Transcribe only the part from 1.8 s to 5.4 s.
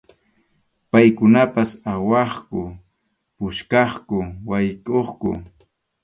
awaqku, puskaqku, waykʼuqku.